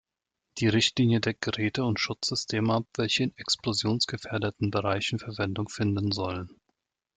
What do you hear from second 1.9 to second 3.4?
Schutzsysteme ab, welche in